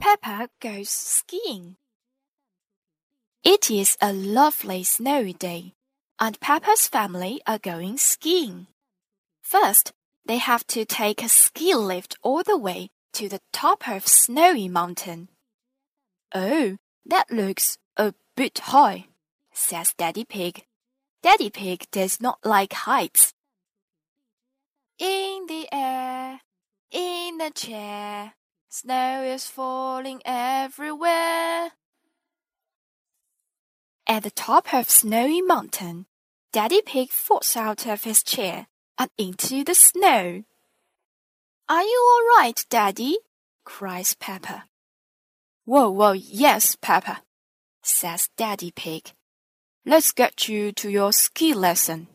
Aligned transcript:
Peppa 0.00 0.48
goes 0.60 0.88
skiing. 0.88 1.76
It 3.44 3.70
is 3.70 3.98
a 4.00 4.14
lovely 4.14 4.82
snowy 4.84 5.34
day, 5.34 5.74
and 6.18 6.40
Peppa's 6.40 6.88
family 6.88 7.42
are 7.46 7.58
going 7.58 7.98
skiing. 7.98 8.66
First, 9.42 9.92
they 10.24 10.38
have 10.38 10.66
to 10.68 10.86
take 10.86 11.22
a 11.22 11.28
ski 11.28 11.74
lift 11.74 12.16
all 12.22 12.42
the 12.42 12.56
way 12.56 12.88
to 13.12 13.28
the 13.28 13.40
top 13.52 13.86
of 13.86 14.06
Snowy 14.06 14.68
Mountain. 14.68 15.28
Oh, 16.34 16.78
that 17.04 17.30
looks 17.30 17.76
a 17.98 18.14
bit 18.34 18.58
high, 18.60 19.08
says 19.52 19.92
Daddy 19.98 20.24
Pig. 20.24 20.64
Daddy 21.22 21.50
Pig 21.50 21.86
does 21.90 22.20
not 22.20 22.38
like 22.44 22.72
heights. 22.72 23.34
In 24.98 25.44
the 25.48 25.68
air, 25.70 26.40
in 26.90 27.36
the 27.36 27.50
chair, 27.50 28.34
snow 28.68 29.22
is 29.22 29.46
falling 29.46 30.22
everywhere. 30.24 31.72
At 34.06 34.22
the 34.22 34.30
top 34.30 34.72
of 34.72 34.88
Snowy 34.88 35.42
Mountain, 35.42 36.06
Daddy 36.52 36.80
Pig 36.80 37.10
falls 37.10 37.54
out 37.54 37.86
of 37.86 38.04
his 38.04 38.22
chair 38.22 38.66
and 38.98 39.10
into 39.18 39.62
the 39.62 39.74
snow. 39.74 40.44
Are 41.68 41.82
you 41.82 42.08
all 42.12 42.38
right, 42.38 42.64
Daddy? 42.70 43.18
cries 43.64 44.14
Peppa. 44.14 44.64
Whoa, 45.64 45.90
whoa, 45.90 46.12
yes, 46.12 46.76
Peppa, 46.80 47.22
says 47.82 48.30
Daddy 48.36 48.72
Pig. 48.74 49.12
Let's 49.86 50.12
get 50.12 50.46
you 50.46 50.72
to 50.72 50.90
your 50.90 51.12
ski 51.12 51.54
lesson. 51.54 52.08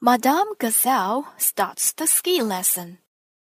Madame 0.00 0.54
Gazelle 0.58 1.26
starts 1.36 1.92
the 1.92 2.06
ski 2.06 2.42
lesson. 2.42 2.98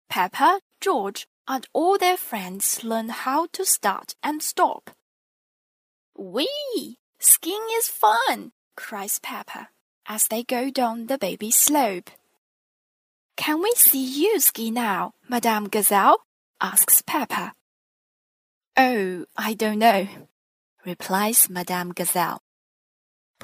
Peppa, 0.09 0.61
George, 0.81 1.27
and 1.47 1.67
all 1.73 1.99
their 1.99 2.17
friends 2.17 2.83
learn 2.83 3.11
how 3.11 3.47
to 3.53 3.65
start 3.65 4.17
and 4.23 4.43
stop. 4.43 4.91
Whee! 6.17 6.99
Skiing 7.21 7.67
is 7.79 7.89
fun, 7.89 8.53
cries 8.77 9.19
Peppa 9.19 9.69
as 10.07 10.27
they 10.29 10.43
go 10.43 10.69
down 10.71 11.07
the 11.07 11.17
baby 11.17 11.51
slope. 11.51 12.11
Can 13.37 13.63
we 13.63 13.73
see 13.77 14.05
you 14.05 14.41
ski 14.41 14.71
now, 14.71 15.13
Madame 15.29 15.69
Gazelle? 15.69 16.19
asks 16.61 17.03
Peppa. 17.03 17.53
Oh, 18.77 19.25
I 19.37 19.55
don't 19.55 19.79
know, 19.79 20.09
replies 20.85 21.49
Madame 21.49 21.93
Gazelle. 21.93 22.44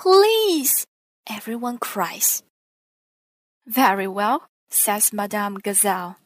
Please, 0.00 0.86
everyone 1.28 1.76
cries. 1.76 2.42
Very 3.66 4.08
well, 4.08 4.48
says 4.70 5.12
Madame 5.12 5.58
Gazelle. 5.58 6.16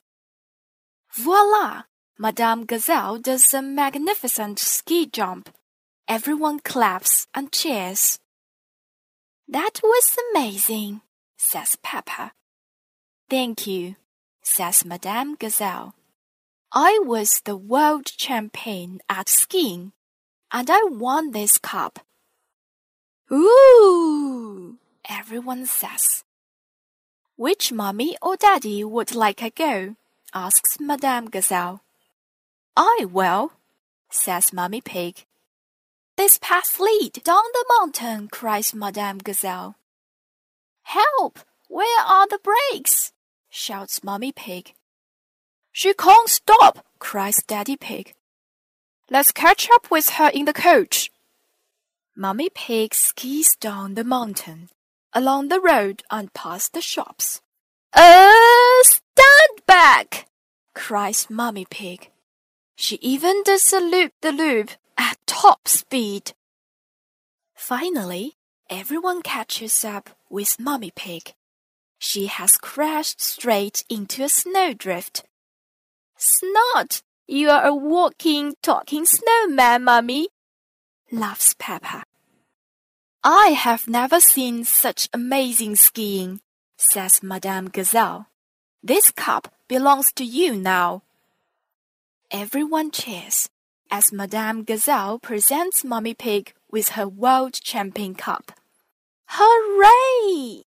Voila! 1.13 1.83
Madame 2.17 2.67
Gazelle 2.67 3.19
does 3.19 3.53
a 3.53 3.61
magnificent 3.61 4.61
ski 4.61 5.07
jump. 5.07 5.51
Everyone 6.07 6.61
claps 6.61 7.27
and 7.35 7.51
cheers. 7.51 8.21
That 9.49 9.81
was 9.83 10.17
amazing, 10.31 11.01
says 11.37 11.77
Peppa. 11.83 12.31
Thank 13.29 13.67
you, 13.67 13.97
says 14.41 14.85
Madame 14.85 15.35
Gazelle. 15.35 15.97
I 16.71 17.01
was 17.03 17.41
the 17.41 17.57
world 17.57 18.07
champion 18.07 19.01
at 19.09 19.29
skiing, 19.29 19.91
and 20.53 20.71
I 20.71 20.85
won 20.85 21.33
this 21.33 21.59
cup. 21.59 22.04
Ooh, 23.33 24.77
everyone 25.09 25.67
says. 25.67 26.25
Which 27.37 27.73
mommy 27.73 28.17
or 28.21 28.37
daddy 28.37 28.85
would 28.85 29.15
like 29.15 29.43
a 29.43 29.51
go? 29.51 29.97
asks 30.35 30.79
Madame 30.79 31.31
Gazelle. 31.31 31.83
I 32.77 33.07
will, 33.11 33.53
says 34.11 34.53
Mummy 34.53 34.81
Pig. 34.81 35.25
This 36.17 36.39
path 36.39 36.79
lead 36.79 37.23
down 37.25 37.43
the 37.53 37.65
mountain, 37.79 38.29
cries 38.29 38.75
Madame 38.75 39.19
Gazelle. 39.19 39.77
Help! 40.83 41.41
Where 41.69 42.03
are 42.07 42.29
the 42.29 42.39
brakes? 42.39 43.13
shouts 43.49 44.05
Mummy 44.05 44.33
Pig. 44.33 44.75
She 45.73 45.95
can't 45.95 46.29
stop, 46.29 46.85
cries 46.99 47.43
Daddy 47.47 47.77
Pig. 47.77 48.15
Let's 49.11 49.33
catch 49.33 49.69
up 49.71 49.91
with 49.91 50.11
her 50.11 50.29
in 50.29 50.45
the 50.45 50.53
coach. 50.53 51.11
Mummy 52.17 52.49
Pig 52.49 52.95
skis 52.95 53.57
down 53.57 53.95
the 53.95 54.05
mountain, 54.05 54.69
along 55.13 55.49
the 55.49 55.59
road 55.61 56.05
and 56.13 56.33
past 56.33 56.73
the 56.73 56.81
shops. 56.81 57.41
Oh, 57.93 58.83
stand 58.85 59.67
back! 59.67 60.29
cries 60.75 61.29
Mummy 61.29 61.67
Pig. 61.69 62.11
She 62.77 62.97
even 63.03 63.43
does 63.43 63.73
a 63.73 63.81
loop-the-loop 63.81 64.71
at 64.97 65.19
top 65.27 65.67
speed. 65.67 66.35
Finally, 67.57 68.35
everyone 68.71 69.21
catches 69.21 69.85
up 69.85 70.11
with 70.31 70.61
Mummy 70.61 70.93
Pig. 70.95 71.35
She 71.99 72.27
has 72.27 72.59
crashed 72.59 73.21
straight 73.21 73.83
into 73.91 74.23
a 74.23 74.29
snowdrift. 74.29 75.25
Snot! 76.17 77.03
You 77.27 77.51
are 77.51 77.65
a 77.65 77.75
walking, 77.75 78.55
talking 78.63 79.05
snowman, 79.05 79.83
Mummy, 79.83 80.29
laughs 81.15 81.55
Peppa. 81.59 82.05
I 83.23 83.49
have 83.49 83.89
never 83.89 84.21
seen 84.21 84.65
such 84.65 85.09
amazing 85.13 85.77
skiing, 85.77 86.41
says 86.77 87.23
Madame 87.23 87.69
Gazelle. 87.69 88.27
This 88.83 89.11
cup 89.11 89.55
belongs 89.69 90.13
to 90.17 90.25
you 90.25 90.57
now. 90.57 91.03
Everyone 92.31 92.91
cheers 92.91 93.49
as 93.91 94.13
Madame 94.13 94.65
Gazelle 94.65 95.19
presents 95.19 95.85
Mummy 95.85 96.15
Pig 96.15 96.53
with 96.71 96.91
her 96.91 97.09
World 97.09 97.55
Champion 97.55 98.15
Cup. 98.15 98.53
Hooray! 99.29 100.65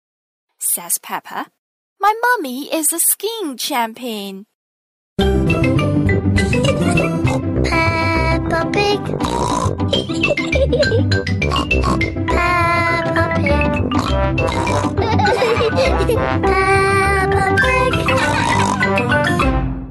says 0.59 0.97
Peppa. 0.97 1.47
My 1.99 2.13
mummy 2.21 2.73
is 2.73 2.91
a 2.93 2.99
skiing 2.99 3.57
champion. 3.57 4.45
Peppa 7.63 8.69
Pig. 8.71 9.92
Peppa 10.73 11.21
Pig. 13.37 13.69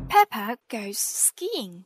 Peppa 0.08 0.58
goes 0.68 0.98
skiing. 0.98 1.84